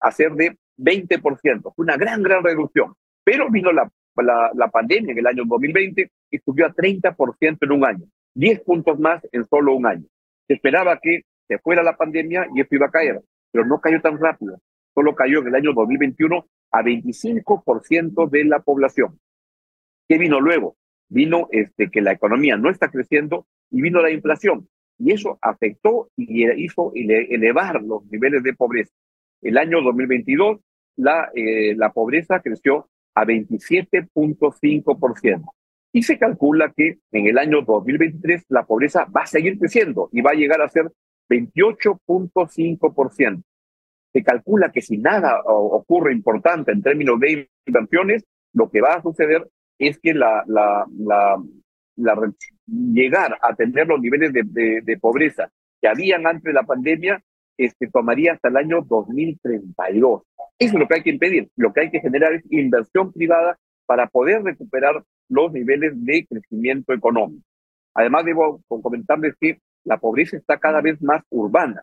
a 0.02 0.12
ser 0.12 0.34
de 0.34 0.58
20%. 0.78 1.74
Fue 1.76 1.84
una 1.84 1.98
gran, 1.98 2.22
gran 2.24 2.44
reducción. 2.44 2.94
Pero 3.24 3.50
vino 3.50 3.72
la, 3.72 3.90
la 4.16 4.68
pandemia 4.70 5.12
en 5.12 5.18
el 5.18 5.28
año 5.28 5.44
2020 5.46 6.10
y 6.32 6.40
subió 6.40 6.66
a 6.66 6.74
30% 6.74 7.58
en 7.62 7.72
un 7.72 7.86
año. 7.86 8.06
10 8.36 8.62
puntos 8.62 9.00
más 9.00 9.22
en 9.32 9.48
solo 9.48 9.76
un 9.76 9.86
año. 9.86 10.06
Se 10.48 10.54
esperaba 10.54 11.00
que 11.02 11.22
se 11.48 11.58
fuera 11.60 11.84
la 11.84 11.98
pandemia 11.98 12.48
y 12.56 12.62
esto 12.62 12.76
iba 12.76 12.88
a 12.88 12.92
caer, 12.92 13.22
pero 13.52 13.66
no 13.66 13.80
cayó 13.80 14.02
tan 14.02 14.20
rápido. 14.20 14.60
Solo 14.94 15.16
cayó 15.16 15.40
en 15.40 15.48
el 15.48 15.56
año 15.56 15.74
2021 15.74 16.46
a 16.72 16.84
25% 16.84 18.30
de 18.30 18.46
la 18.46 18.60
población. 18.60 19.20
¿Qué 20.08 20.18
vino 20.18 20.40
luego? 20.40 20.76
vino 21.10 21.48
este, 21.52 21.90
que 21.90 22.02
la 22.02 22.12
economía 22.12 22.58
no 22.58 22.70
está 22.70 22.90
creciendo 22.90 23.48
y 23.72 23.82
vino 23.82 24.02
la 24.02 24.12
inflación. 24.12 24.68
Y 25.00 25.14
eso 25.14 25.40
afectó 25.42 26.10
y 26.16 26.52
hizo 26.64 26.92
elevar 26.96 27.82
los 27.84 28.06
niveles 28.08 28.42
de 28.44 28.54
pobreza. 28.54 28.94
El 29.42 29.58
año 29.58 29.82
2022, 29.82 30.60
la, 30.96 31.30
eh, 31.36 31.76
la 31.76 31.92
pobreza 31.92 32.40
creció 32.42 32.90
a 33.14 33.26
27.5%. 33.26 35.44
Y 35.98 36.04
se 36.04 36.20
calcula 36.20 36.72
que 36.78 37.00
en 37.12 37.26
el 37.26 37.40
año 37.40 37.64
2023 37.64 38.46
la 38.50 38.68
pobreza 38.68 39.06
va 39.06 39.22
a 39.22 39.26
seguir 39.26 39.58
creciendo 39.58 40.10
y 40.12 40.22
va 40.22 40.30
a 40.30 40.36
llegar 40.36 40.62
a 40.62 40.70
ser 40.70 40.92
28.5%. 41.28 43.42
Se 44.14 44.24
calcula 44.24 44.72
que 44.72 44.84
si 44.84 45.00
nada 45.00 45.42
ocurre 45.44 46.14
importante 46.14 46.72
en 46.72 46.84
términos 46.84 47.20
de 47.20 47.50
inversiones, 47.66 48.24
lo 48.54 48.70
que 48.70 48.80
va 48.80 48.94
a 48.94 49.02
suceder 49.02 49.50
es 49.80 49.98
que 49.98 50.14
la, 50.14 50.44
la, 50.46 50.86
la, 51.00 51.44
la 51.96 52.32
llegar 52.68 53.40
a 53.42 53.56
tener 53.56 53.88
los 53.88 54.00
niveles 54.00 54.32
de, 54.34 54.44
de, 54.84 54.98
pobreza 55.00 55.50
que 55.82 55.88
habían 55.88 56.28
antes 56.28 56.44
de 56.44 56.54
la 56.54 56.62
pandemia 56.62 57.24
este, 57.58 57.88
tomaría 57.88 58.34
hasta 58.34 58.50
el 58.50 58.58
año 58.58 58.84
2032. 58.84 60.22
Eso 60.60 60.74
es 60.76 60.80
lo 60.80 60.88
que 60.88 60.94
hay 60.94 61.02
que 61.02 61.10
impedir. 61.10 61.50
Lo 61.56 61.74
que 61.74 61.82
hay 61.82 61.90
que 61.90 62.02
generar 62.02 62.34
es 62.34 62.44
inversión 62.52 63.12
privada 63.12 63.58
para 63.88 64.08
poder 64.08 64.44
recuperar 64.44 65.04
los 65.30 65.52
niveles 65.52 65.94
de 65.96 66.28
crecimiento 66.28 66.94
económico. 66.94 67.44
Además, 67.96 68.26
debo 68.26 68.62
comentarles 68.68 69.34
que 69.40 69.60
la 69.84 69.98
pobreza 69.98 70.38
está 70.38 70.60
cada 70.60 70.82
vez 70.82 71.02
más 71.02 71.24
urbana. 71.30 71.82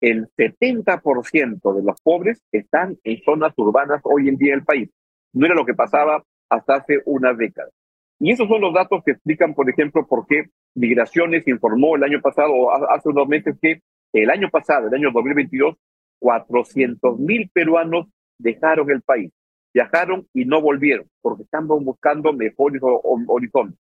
El 0.00 0.28
70% 0.36 1.74
de 1.74 1.82
los 1.82 1.98
pobres 2.02 2.42
están 2.52 2.98
en 3.02 3.22
zonas 3.22 3.54
urbanas 3.56 4.02
hoy 4.04 4.28
en 4.28 4.36
día 4.36 4.52
en 4.52 4.58
el 4.58 4.64
país. 4.64 4.90
No 5.32 5.46
era 5.46 5.54
lo 5.54 5.64
que 5.64 5.72
pasaba 5.72 6.22
hasta 6.50 6.74
hace 6.74 7.00
una 7.06 7.32
década. 7.32 7.70
Y 8.18 8.32
esos 8.32 8.48
son 8.48 8.60
los 8.60 8.74
datos 8.74 9.02
que 9.04 9.12
explican, 9.12 9.54
por 9.54 9.70
ejemplo, 9.70 10.06
por 10.06 10.26
qué 10.26 10.50
Migraciones 10.74 11.46
informó 11.46 11.96
el 11.96 12.02
año 12.02 12.20
pasado, 12.20 12.52
hace 12.90 13.08
unos 13.08 13.28
meses, 13.28 13.56
que 13.60 13.80
el 14.12 14.30
año 14.30 14.50
pasado, 14.50 14.88
el 14.88 14.94
año 14.94 15.10
2022, 15.12 15.76
400 16.18 17.18
mil 17.18 17.48
peruanos 17.52 18.08
dejaron 18.38 18.90
el 18.90 19.02
país, 19.02 19.32
viajaron 19.74 20.28
y 20.32 20.44
no 20.44 20.62
volvieron, 20.62 21.10
porque 21.20 21.42
están 21.42 21.66
buscando 21.66 22.32
mejores 22.32 22.80
horizontes. 22.82 23.80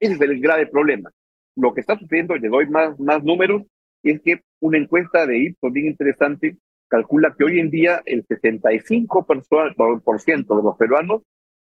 Ese 0.00 0.14
es 0.14 0.20
el 0.20 0.40
grave 0.40 0.66
problema. 0.66 1.10
Lo 1.56 1.74
que 1.74 1.82
está 1.82 1.98
sucediendo, 1.98 2.34
le 2.36 2.48
doy 2.48 2.66
más, 2.68 2.98
más 2.98 3.22
números, 3.22 3.64
es 4.02 4.22
que 4.22 4.40
una 4.60 4.78
encuesta 4.78 5.26
de 5.26 5.38
Ipsos 5.38 5.72
bien 5.72 5.88
interesante 5.88 6.56
calcula 6.88 7.34
que 7.36 7.44
hoy 7.44 7.60
en 7.60 7.70
día 7.70 8.02
el 8.06 8.26
65% 8.26 10.56
de 10.56 10.62
los 10.62 10.76
peruanos 10.76 11.22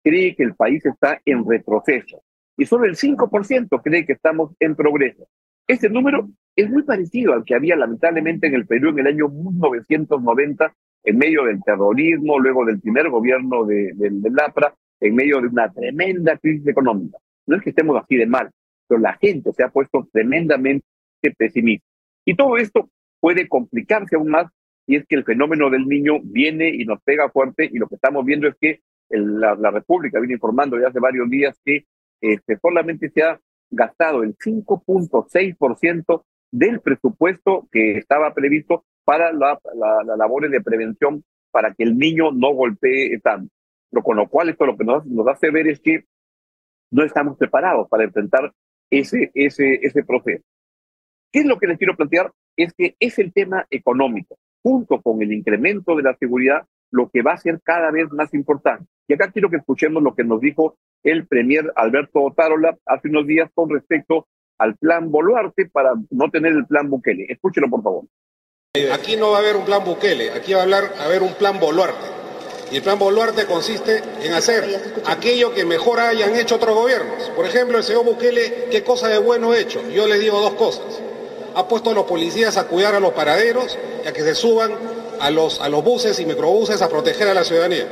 cree 0.03 0.35
que 0.35 0.43
el 0.43 0.55
país 0.55 0.85
está 0.85 1.21
en 1.25 1.49
retroceso 1.49 2.23
y 2.57 2.67
solo 2.67 2.85
el 2.85 2.97
5% 2.97 3.83
cree 3.83 4.07
que 4.07 4.13
estamos 4.13 4.53
en 4.61 4.75
progreso. 4.75 5.27
Este 5.67 5.89
número 5.89 6.29
es 6.57 6.71
muy 6.71 6.83
parecido 6.83 7.33
al 7.33 7.45
que 7.45 7.55
había 7.55 7.77
lamentablemente 7.77 8.47
en 8.47 8.55
el 8.55 8.67
Perú 8.67 8.91
en 8.91 8.99
el 9.01 9.07
año 9.07 9.29
1990, 9.29 10.75
en 11.05 11.19
medio 11.19 11.45
del 11.45 11.63
terrorismo, 11.63 12.39
luego 12.39 12.65
del 12.65 12.81
primer 12.81 13.11
gobierno 13.11 13.65
de, 13.65 13.93
de, 13.95 14.31
Lapra, 14.31 14.75
en 15.01 15.15
medio 15.15 15.41
de 15.41 15.49
una 15.49 15.71
tremenda 15.71 16.37
crisis 16.39 16.67
económica. 16.67 17.19
No 17.47 17.57
es 17.57 17.63
que 17.63 17.71
estemos 17.71 18.03
así 18.03 18.17
de 18.17 18.27
mal, 18.27 18.51
pero 18.89 19.01
la 19.01 19.15
gente 19.15 19.53
se 19.53 19.63
ha 19.63 19.69
puesto 19.69 20.09
tremendamente 20.13 20.85
pesimista. 21.37 21.87
Y 22.25 22.35
todo 22.35 22.57
esto 22.57 22.89
puede 23.21 23.49
complicarse 23.49 24.17
aún 24.17 24.31
más 24.31 24.51
y 24.87 24.97
es 24.97 25.07
que 25.07 25.15
el 25.17 25.25
fenómeno 25.25 25.71
del 25.71 25.87
niño 25.87 26.21
viene 26.23 26.69
y 26.69 26.85
nos 26.85 27.03
pega 27.03 27.31
fuerte 27.31 27.69
y 27.71 27.79
lo 27.79 27.87
que 27.87 27.95
estamos 27.95 28.25
viendo 28.25 28.49
es 28.49 28.55
que 28.61 28.81
la, 29.11 29.55
la, 29.55 29.71
República 29.71 30.19
viene 30.19 30.35
informando 30.35 30.79
ya 30.79 30.89
hace 30.89 31.01
varios 31.01 31.29
días 31.31 31.59
que 31.65 31.85
este, 32.21 32.59
solamente 32.59 33.11
se 33.11 33.23
ha 33.23 33.39
gastado 33.71 34.23
el 34.23 34.37
5.6% 34.37 36.23
del 36.51 36.81
presupuesto 36.81 37.69
que 37.71 37.99
estaba 37.99 38.33
previsto 38.35 38.85
para 39.05 39.33
las 39.33 39.59
la, 39.75 40.17
labores 40.17 40.51
de 40.51 40.61
prevención 40.61 41.25
para 41.51 41.73
que 41.75 41.85
el 41.85 41.97
niño 41.97 42.33
no 42.33 42.53
golpee 42.53 43.19
tanto. 43.21 43.53
Pero 43.91 44.03
con 44.03 44.17
lo 44.17 44.29
cual 44.29 44.49
esto 44.49 44.67
lo 44.67 44.77
que 44.77 44.85
nos, 44.85 45.07
nos 45.07 45.27
hace 45.29 45.51
ver 45.51 45.69
es 45.69 45.81
que 45.81 46.05
no 46.91 47.05
estamos 47.05 47.37
preparados 47.39 47.89
para 47.89 48.05
enfrentar 48.05 48.53
ese, 48.91 49.31
ese, 49.35 49.81
ese 49.83 50.05
proceso. 50.05 50.45
¿Qué 51.33 51.41
es 51.41 51.47
lo 51.47 51.59
que 51.59 51.67
les 51.67 51.79
quiero 51.79 51.97
plantear? 51.97 52.33
Es 52.57 52.73
que 52.75 52.97
es 53.01 53.19
el 53.19 53.33
tema 53.33 53.67
económico, 53.71 54.37
junto 54.63 55.01
con 55.03 55.21
el 55.23 55.33
incremento 55.33 55.97
de 55.97 56.03
la 56.03 56.17
seguridad, 56.17 56.67
lo 56.91 57.11
que 57.11 57.23
va 57.23 57.33
a 57.33 57.39
ser 57.39 57.61
cada 57.63 57.91
vez 57.91 58.11
más 58.13 58.33
importante. 58.35 58.87
Y 59.09 59.15
acá 59.15 59.31
quiero 59.33 59.51
que 59.51 59.57
escuchemos 59.57 60.03
lo 60.03 60.15
que 60.15 60.25
nos 60.25 60.41
dijo 60.41 60.77
el 61.03 61.27
premier 61.27 61.73
Alberto 61.77 62.23
Otárola 62.23 62.79
hace 62.87 63.09
unos 63.09 63.27
días 63.27 63.51
con 63.53 63.69
respecto 63.69 64.29
al 64.59 64.77
plan 64.77 65.11
Boluarte 65.11 65.67
para 65.67 65.93
no 66.11 66.31
tener 66.31 66.53
el 66.53 66.67
plan 66.67 66.89
Bukele. 66.89 67.27
Escúchelo, 67.29 67.69
por 67.69 67.83
favor. 67.83 68.05
Aquí 68.93 69.15
no 69.17 69.31
va 69.31 69.37
a 69.37 69.41
haber 69.41 69.57
un 69.57 69.65
plan 69.65 69.85
Bukele, 69.85 70.33
aquí 70.33 70.53
va 70.53 70.59
a 70.59 70.63
hablar, 70.65 70.95
a 70.99 71.05
haber 71.05 71.23
un 71.23 71.35
plan 71.35 71.61
Boluarte. 71.61 72.09
Y 72.73 72.77
el 72.77 72.83
plan 72.83 72.99
Boluarte 72.99 73.47
consiste 73.47 74.03
en 74.21 74.33
hacer 74.33 74.95
aquello 75.07 75.55
que 75.55 75.65
mejor 75.65 76.01
hayan 76.01 76.35
hecho 76.35 76.57
otros 76.57 76.75
gobiernos. 76.75 77.31
Por 77.37 77.47
ejemplo, 77.47 77.79
el 77.79 77.85
señor 77.85 78.05
Bukele, 78.05 78.67
¿qué 78.73 78.83
cosa 78.83 79.07
de 79.07 79.19
bueno 79.19 79.53
ha 79.53 79.59
hecho? 79.59 79.81
Yo 79.91 80.09
le 80.09 80.19
digo 80.19 80.41
dos 80.41 80.55
cosas. 80.55 81.01
Ha 81.55 81.69
puesto 81.69 81.91
a 81.91 81.95
los 81.95 82.05
policías 82.05 82.57
a 82.57 82.65
cuidar 82.65 82.97
a 82.97 83.01
los 83.01 83.13
paraderos 83.13 83.79
y 84.05 84.09
a 84.09 84.13
que 84.13 84.23
se 84.23 84.35
suban 84.35 84.73
a 85.21 85.31
los, 85.31 85.61
a 85.61 85.69
los 85.69 85.85
buses 85.85 86.19
y 86.19 86.27
microbuses 86.27 86.83
a 86.83 86.89
proteger 86.89 87.29
a 87.29 87.35
la 87.35 87.45
ciudadanía 87.45 87.87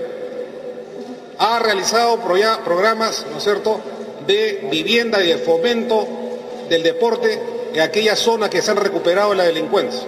ha 1.38 1.58
realizado 1.58 2.18
programas, 2.18 3.26
¿no 3.30 3.38
es 3.38 3.44
cierto?, 3.44 3.80
de 4.26 4.68
vivienda 4.70 5.22
y 5.22 5.28
de 5.28 5.38
fomento 5.38 6.06
del 6.68 6.84
deporte 6.84 7.40
en 7.74 7.80
aquellas 7.80 8.20
zonas 8.20 8.48
que 8.48 8.62
se 8.62 8.70
han 8.70 8.76
recuperado 8.76 9.30
de 9.30 9.36
la 9.36 9.44
delincuencia. 9.44 10.06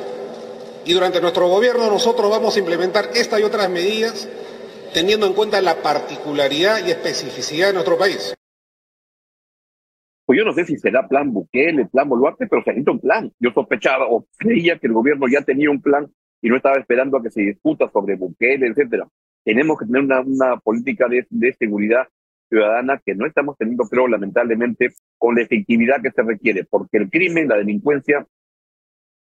Y 0.85 0.93
durante 0.93 1.21
nuestro 1.21 1.49
gobierno 1.49 1.91
nosotros 1.91 2.31
vamos 2.31 2.57
a 2.57 2.59
implementar 2.59 3.07
estas 3.15 3.41
y 3.41 3.43
otras 3.43 3.71
medidas 3.71 4.29
teniendo 4.93 5.27
en 5.27 5.33
cuenta 5.33 5.61
la 5.61 5.77
particularidad 5.83 6.87
y 6.87 6.91
especificidad 6.91 7.69
de 7.69 7.75
nuestro 7.75 7.99
país. 7.99 8.35
Pues 10.27 10.39
yo 10.39 10.45
no 10.45 10.53
sé 10.53 10.65
si 10.65 10.77
será 10.77 11.07
plan 11.07 11.33
Bukele, 11.33 11.87
plan 11.87 12.09
Boluarte, 12.09 12.47
pero 12.47 12.63
se 12.63 12.71
necesita 12.71 12.93
un 12.93 13.01
plan. 13.01 13.33
Yo 13.39 13.51
sospechaba 13.53 14.07
o 14.09 14.27
creía 14.39 14.79
que 14.79 14.87
el 14.87 14.93
gobierno 14.93 15.27
ya 15.29 15.43
tenía 15.43 15.71
un 15.71 15.83
plan 15.83 16.11
y 16.41 16.49
no 16.49 16.57
estaba 16.57 16.77
esperando 16.77 17.19
a 17.19 17.23
que 17.23 17.31
se 17.31 17.43
discuta 17.43 17.91
sobre 17.91 18.17
Bukele, 18.17 18.69
etcétera 18.69 19.07
tenemos 19.45 19.79
que 19.79 19.87
tener 19.87 20.03
una, 20.03 20.21
una 20.21 20.57
política 20.57 21.07
de, 21.09 21.27
de, 21.29 21.53
seguridad 21.55 22.09
ciudadana 22.49 23.01
que 23.05 23.15
no 23.15 23.27
estamos 23.27 23.57
teniendo, 23.59 23.85
creo, 23.85 24.09
lamentablemente, 24.09 24.95
con 25.19 25.37
la 25.37 25.43
efectividad 25.43 26.03
que 26.03 26.11
se 26.11 26.23
requiere, 26.23 26.65
porque 26.65 26.97
el 26.99 27.11
crimen, 27.11 27.49
la 27.49 27.57
delincuencia 27.57 28.27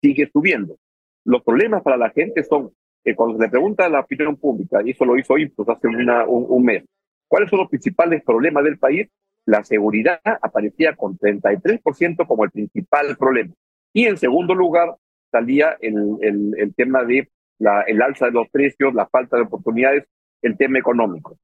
sigue 0.01 0.30
subiendo. 0.32 0.78
Los 1.26 1.44
problemas 1.44 1.84
para 1.84 1.98
la 1.98 2.10
gente 2.10 2.44
son 2.44 2.72
que 3.04 3.16
cuando 3.16 3.38
se 3.38 3.44
le 3.44 3.50
pregunta 3.50 3.86
a 3.86 3.90
la 3.90 4.02
opinión 4.02 4.36
pública, 4.36 4.82
y 4.84 4.92
eso 4.92 5.06
lo 5.06 5.18
hizo 5.18 5.38
Ipsos 5.38 5.68
hace 5.70 5.88
un 5.88 6.64
mes, 6.64 6.84
¿cuáles 7.28 7.50
son 7.50 7.60
los 7.60 7.70
principales 7.70 8.24
problemas 8.24 8.64
del 8.64 8.78
país? 8.78 9.08
La 9.46 9.64
seguridad 9.64 10.20
aparecía 10.42 10.96
con 10.96 11.18
33% 11.18 12.28
como 12.28 12.44
el 12.44 12.52
principal 12.52 13.16
problema. 13.18 13.54
Y 13.94 14.06
en 14.06 14.18
segundo 14.18 14.54
lugar 14.54 14.96
salía 15.32 15.78
el, 15.82 16.18
el, 16.22 16.54
el 16.58 16.76
tema 16.76 17.04
de 17.04 17.30
la, 17.58 17.82
el 17.82 18.02
alza 18.02 18.26
de 18.26 18.32
los 18.32 18.50
precios, 18.50 18.94
la 18.94 19.08
falta 19.08 19.38
de 19.38 19.44
oportunidades, 19.44 20.06
el 20.42 20.58
tema 20.58 20.80
económico. 20.80 21.38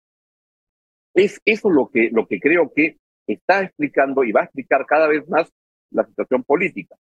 Es 1.13 1.41
eso 1.45 1.69
lo 1.69 1.89
que, 1.89 2.09
lo 2.11 2.27
que 2.27 2.39
creo 2.39 2.71
que 2.73 2.97
está 3.27 3.63
explicando 3.63 4.23
y 4.23 4.31
va 4.31 4.41
a 4.41 4.45
explicar 4.45 4.85
cada 4.85 5.07
vez 5.07 5.27
más 5.29 5.51
la 5.91 6.05
situación 6.05 6.43
política. 6.43 6.95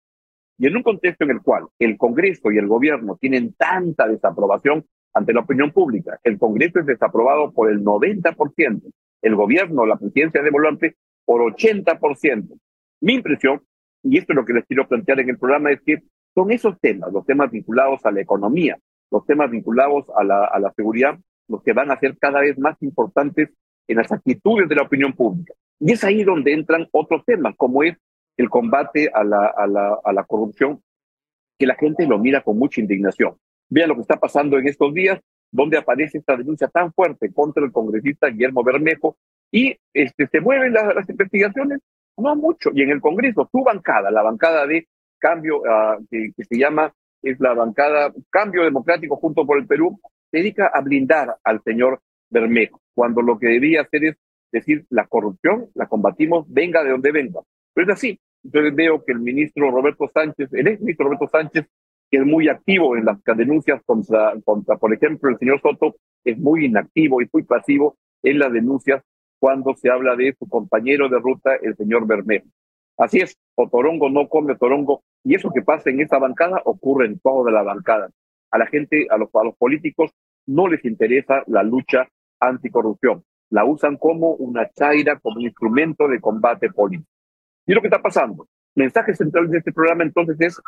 Y 0.59 0.67
en 0.67 0.77
un 0.77 0.83
contexto 0.83 1.25
en 1.25 1.31
el 1.31 1.43
cual 1.43 1.67
el 1.79 1.97
Congreso 1.97 2.53
y 2.53 2.59
el 2.59 2.69
gobierno 2.69 3.17
tienen 3.21 3.55
tanta 3.55 4.07
desaprobación 4.07 4.85
ante 5.13 5.33
la 5.33 5.41
opinión 5.41 5.71
pública, 5.71 6.19
el 6.23 6.39
Congreso 6.39 6.81
es 6.81 6.87
desaprobado 6.87 7.53
por 7.53 7.71
el 7.71 7.85
90%, 7.85 8.83
el 9.23 9.37
gobierno, 9.37 9.87
la 9.87 9.97
presidencia 9.97 10.43
de 10.43 10.51
Volante, 10.51 10.97
por 11.25 11.41
80%. 11.41 12.59
Mi 13.01 13.15
impresión, 13.15 13.63
y 14.03 14.19
esto 14.19 14.33
es 14.33 14.37
lo 14.37 14.45
que 14.45 14.53
les 14.53 14.65
quiero 14.67 14.87
plantear 14.87 15.21
en 15.21 15.31
el 15.31 15.39
programa, 15.39 15.71
es 15.71 15.81
que 15.83 16.03
son 16.35 16.51
esos 16.51 16.79
temas, 16.81 17.13
los 17.13 17.25
temas 17.25 17.51
vinculados 17.51 18.05
a 18.05 18.11
la 18.11 18.21
economía, 18.21 18.77
los 19.11 19.25
temas 19.25 19.51
vinculados 19.51 20.07
a 20.17 20.25
la, 20.25 20.45
a 20.45 20.59
la 20.59 20.73
seguridad, 20.73 21.19
los 21.49 21.63
que 21.63 21.73
van 21.73 21.91
a 21.91 21.99
ser 21.99 22.17
cada 22.19 22.41
vez 22.41 22.59
más 22.59 22.81
importantes 22.83 23.51
en 23.87 23.97
las 23.97 24.11
actitudes 24.11 24.69
de 24.69 24.75
la 24.75 24.83
opinión 24.83 25.13
pública. 25.13 25.55
Y 25.79 25.93
es 25.93 26.03
ahí 26.05 26.25
donde 26.25 26.53
entran 26.53 26.89
otros 26.93 27.25
temas, 27.25 27.55
como 27.57 27.83
es 27.83 27.97
el 28.37 28.49
combate 28.51 29.11
a 29.13 29.25
la, 29.25 29.47
a 29.47 29.67
la, 29.67 29.99
a 30.05 30.13
la 30.13 30.25
corrupción, 30.25 30.83
que 31.59 31.67
la 31.67 31.75
gente 31.75 32.07
lo 32.07 32.19
mira 32.19 32.43
con 32.43 32.59
mucha 32.59 32.81
indignación. 32.81 33.37
Vean 33.69 33.89
lo 33.89 33.95
que 33.95 34.03
está 34.03 34.17
pasando 34.17 34.59
en 34.59 34.67
estos 34.67 34.93
días, 34.93 35.21
donde 35.51 35.79
aparece 35.79 36.19
esta 36.19 36.37
denuncia 36.37 36.69
tan 36.69 36.93
fuerte 36.93 37.33
contra 37.33 37.65
el 37.65 37.73
congresista 37.73 38.29
Guillermo 38.29 38.65
Bermejo, 38.65 39.17
y 39.53 39.77
este, 39.93 40.27
se 40.27 40.41
mueven 40.41 40.73
las, 40.73 41.09
investigaciones, 41.09 41.79
no 42.17 42.35
mucho. 42.35 42.71
Y 42.75 42.83
en 42.83 42.91
el 42.91 43.01
Congreso, 43.01 43.49
su 43.53 43.63
bancada, 43.63 44.11
la 44.11 44.23
bancada 44.23 44.67
de 44.67 44.89
cambio 45.19 45.59
uh, 45.59 46.05
que, 46.11 46.33
que, 46.37 46.45
se 46.45 46.59
llama 46.59 46.93
es 47.23 47.39
la 47.41 47.55
bancada 47.55 48.13
Cambio 48.31 48.65
Democrático 48.65 49.17
junto 49.17 49.47
por 49.47 49.59
el 49.59 49.67
Perú, 49.67 49.99
se 50.31 50.39
dedica 50.39 50.67
a 50.67 50.81
blindar 50.81 51.37
al 51.45 51.63
señor 51.63 52.01
Bermejo, 52.29 52.81
cuando 52.95 53.23
lo 53.23 53.39
que 53.39 53.47
debía 53.47 53.83
hacer 53.83 54.05
es 54.05 54.17
decir, 54.51 54.87
la 54.91 55.07
corrupción 55.07 55.71
la 55.75 55.87
combatimos, 55.87 56.47
venga 56.49 56.83
de 56.83 56.91
donde 56.91 57.13
venga. 57.13 57.41
Pero 57.75 57.93
es 57.93 57.99
así. 57.99 58.21
Entonces 58.45 58.75
veo 58.75 59.05
que 59.05 59.13
el 59.13 59.21
ministro 59.21 59.71
Roberto 59.71 60.09
Sánchez, 60.13 60.53
el 60.53 60.69
ex 60.69 60.81
ministro 60.81 61.07
Roberto 61.07 61.29
Sánchez, 61.29 61.67
que 62.11 62.19
es 62.19 62.27
muy 62.27 62.49
activo 62.49 62.97
en 62.97 63.07
las 63.07 63.19
denuncias 63.25 63.83
contra, 63.85 64.35
contra, 64.45 64.77
por 64.77 64.93
ejemplo, 64.93 65.31
el 65.31 65.39
señor 65.39 65.61
Soto, 65.61 65.97
es 66.25 66.39
muy 66.39 66.67
inactivo 66.67 67.23
y 67.23 67.29
muy 67.33 67.43
pasivo 67.43 67.97
en 68.23 68.39
las 68.39 68.53
denuncias 68.53 69.03
cuando 69.41 69.75
se 69.75 69.91
habla 69.91 70.15
de 70.17 70.35
su 70.39 70.49
compañero 70.49 71.09
de 71.09 71.19
ruta, 71.19 71.57
el 71.61 71.75
señor 71.77 72.07
Bermejo. 72.07 72.47
Así 72.97 73.19
es, 73.19 73.37
o 73.57 73.69
Torongo 73.69 74.09
no 74.09 74.29
come 74.29 74.55
Torongo, 74.57 75.03
y 75.25 75.35
eso 75.35 75.51
que 75.51 75.63
pasa 75.63 75.91
en 75.91 76.01
esta 76.01 76.19
bancada 76.19 76.63
ocurre 76.65 77.07
en 77.07 77.19
toda 77.19 77.51
la 77.51 77.63
bancada. 77.63 78.11
A 78.51 78.59
la 78.59 78.67
gente, 78.67 79.07
a 79.11 79.17
los, 79.17 79.29
a 79.35 79.45
los 79.45 79.57
políticos, 79.57 80.13
no 80.47 80.69
les 80.69 80.85
interesa 80.85 81.43
la 81.47 81.63
lucha 81.63 82.09
anticorrupción. 82.39 83.25
La 83.51 83.65
usan 83.65 83.97
como 83.97 84.31
una 84.35 84.71
chaira, 84.71 85.19
como 85.19 85.39
un 85.39 85.43
instrumento 85.43 86.07
de 86.09 86.21
combate 86.21 86.71
político. 86.71 87.14
Y 87.67 87.73
lo 87.73 87.81
que 87.81 87.89
está 87.89 88.03
pasando. 88.03 88.47
Mensaje 88.75 89.15
central 89.15 89.51
de 89.51 89.59
este 89.59 89.73
programa 89.73 90.03
entonces 90.03 90.37
es, 90.41 90.61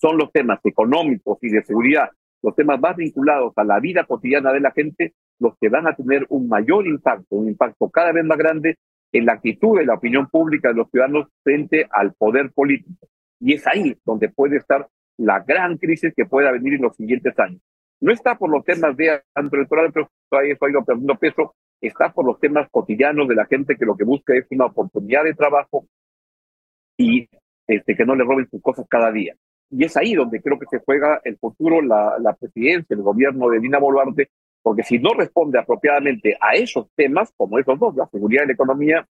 son 0.00 0.18
los 0.18 0.30
temas 0.30 0.60
económicos 0.64 1.38
y 1.42 1.48
de 1.48 1.62
seguridad, 1.62 2.10
los 2.42 2.54
temas 2.54 2.78
más 2.78 2.96
vinculados 2.96 3.52
a 3.56 3.64
la 3.64 3.80
vida 3.80 4.04
cotidiana 4.04 4.52
de 4.52 4.60
la 4.60 4.70
gente, 4.70 5.14
los 5.38 5.56
que 5.58 5.68
van 5.68 5.86
a 5.86 5.94
tener 5.94 6.26
un 6.28 6.48
mayor 6.48 6.86
impacto, 6.86 7.36
un 7.36 7.48
impacto 7.48 7.88
cada 7.88 8.12
vez 8.12 8.24
más 8.24 8.38
grande 8.38 8.76
en 9.12 9.26
la 9.26 9.32
actitud 9.34 9.78
de 9.78 9.86
la 9.86 9.94
opinión 9.94 10.28
pública 10.28 10.68
de 10.68 10.74
los 10.74 10.90
ciudadanos 10.90 11.28
frente 11.42 11.86
al 11.90 12.12
poder 12.14 12.52
político. 12.52 13.08
Y 13.40 13.54
es 13.54 13.66
ahí 13.66 13.96
donde 14.04 14.28
puede 14.28 14.58
estar 14.58 14.86
la 15.16 15.40
gran 15.40 15.78
crisis 15.78 16.12
que 16.14 16.26
pueda 16.26 16.50
venir 16.52 16.74
en 16.74 16.82
los 16.82 16.96
siguientes 16.96 17.38
años. 17.38 17.60
No 18.00 18.12
está 18.12 18.36
por 18.36 18.50
los 18.50 18.64
temas 18.64 18.96
de 18.96 19.22
electoral, 19.34 19.92
pero 19.92 20.10
todavía 20.28 20.52
está 20.52 20.68
ido 20.68 20.84
perdiendo 20.84 21.16
peso, 21.16 21.54
está 21.80 22.12
por 22.12 22.26
los 22.26 22.38
temas 22.40 22.68
cotidianos 22.70 23.28
de 23.28 23.34
la 23.34 23.46
gente 23.46 23.76
que 23.76 23.84
lo 23.84 23.96
que 23.96 24.04
busca 24.04 24.34
es 24.36 24.46
una 24.50 24.66
oportunidad 24.66 25.24
de 25.24 25.34
trabajo 25.34 25.86
y 26.96 27.28
este, 27.66 27.96
que 27.96 28.04
no 28.04 28.14
le 28.14 28.24
roben 28.24 28.48
sus 28.50 28.62
cosas 28.62 28.86
cada 28.88 29.10
día. 29.10 29.34
Y 29.70 29.84
es 29.84 29.96
ahí 29.96 30.14
donde 30.14 30.40
creo 30.40 30.58
que 30.58 30.66
se 30.66 30.78
juega 30.78 31.20
el 31.24 31.36
futuro, 31.38 31.82
la, 31.82 32.16
la 32.20 32.34
presidencia, 32.34 32.94
el 32.94 33.02
gobierno 33.02 33.48
de 33.48 33.60
Dina 33.60 33.78
Boluarte, 33.78 34.30
porque 34.62 34.82
si 34.82 34.98
no 34.98 35.12
responde 35.14 35.58
apropiadamente 35.58 36.36
a 36.40 36.54
esos 36.54 36.88
temas, 36.94 37.32
como 37.36 37.58
esos 37.58 37.78
dos, 37.78 37.94
la 37.96 38.06
seguridad 38.06 38.44
y 38.44 38.46
la 38.48 38.52
economía, 38.52 39.06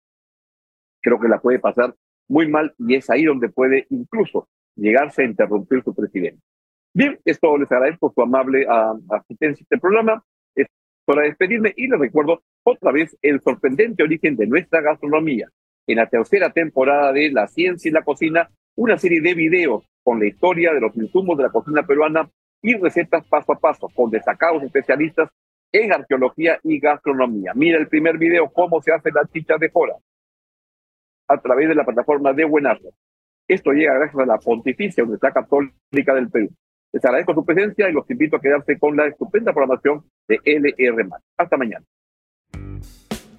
creo 1.00 1.20
que 1.20 1.28
la 1.28 1.40
puede 1.40 1.58
pasar 1.58 1.94
muy 2.28 2.48
mal 2.48 2.74
y 2.78 2.96
es 2.96 3.08
ahí 3.10 3.24
donde 3.24 3.48
puede 3.50 3.86
incluso 3.90 4.48
llegarse 4.74 5.22
a 5.22 5.26
interrumpir 5.26 5.82
su 5.82 5.94
presidente. 5.94 6.40
Bien, 6.92 7.18
esto 7.24 7.56
les 7.58 7.70
agradezco 7.70 8.12
su 8.14 8.22
amable 8.22 8.66
uh, 8.66 9.00
asistencia 9.14 9.62
a 9.62 9.64
este 9.64 9.78
programa. 9.78 10.24
Es 10.54 10.66
para 11.04 11.22
despedirme 11.22 11.72
y 11.76 11.88
les 11.88 11.98
recuerdo 11.98 12.42
otra 12.64 12.92
vez 12.92 13.16
el 13.20 13.40
sorprendente 13.40 14.02
origen 14.02 14.36
de 14.36 14.46
nuestra 14.46 14.80
gastronomía. 14.80 15.48
En 15.86 15.96
la 15.96 16.08
tercera 16.08 16.50
temporada 16.50 17.12
de 17.12 17.30
La 17.30 17.46
Ciencia 17.46 17.88
y 17.88 17.92
la 17.92 18.02
Cocina, 18.02 18.50
una 18.76 18.98
serie 18.98 19.20
de 19.20 19.34
videos 19.34 19.84
con 20.02 20.18
la 20.18 20.26
historia 20.26 20.72
de 20.72 20.80
los 20.80 20.96
insumos 20.96 21.36
de 21.36 21.44
la 21.44 21.50
cocina 21.50 21.82
peruana 21.82 22.28
y 22.62 22.74
recetas 22.74 23.26
paso 23.26 23.52
a 23.52 23.58
paso 23.58 23.88
con 23.94 24.10
destacados 24.10 24.62
especialistas 24.62 25.30
en 25.72 25.92
arqueología 25.92 26.58
y 26.62 26.78
gastronomía. 26.78 27.52
Mira 27.54 27.78
el 27.78 27.88
primer 27.88 28.16
video, 28.16 28.50
cómo 28.50 28.80
se 28.80 28.92
hace 28.92 29.10
la 29.10 29.26
chicha 29.26 29.56
de 29.58 29.70
jora 29.70 29.94
a 31.28 31.40
través 31.40 31.68
de 31.68 31.74
la 31.74 31.84
plataforma 31.84 32.32
de 32.32 32.44
Buenardo. 32.44 32.90
Esto 33.48 33.72
llega 33.72 33.94
gracias 33.94 34.22
a 34.22 34.26
la 34.26 34.38
Pontificia 34.38 35.02
Universidad 35.02 35.34
Católica 35.34 36.14
del 36.14 36.30
Perú. 36.30 36.48
Les 36.92 37.04
agradezco 37.04 37.34
su 37.34 37.44
presencia 37.44 37.88
y 37.88 37.92
los 37.92 38.08
invito 38.10 38.36
a 38.36 38.40
quedarse 38.40 38.78
con 38.78 38.96
la 38.96 39.06
estupenda 39.06 39.52
programación 39.52 40.04
de 40.28 40.38
LR. 40.44 41.08
Hasta 41.36 41.56
mañana. 41.56 41.84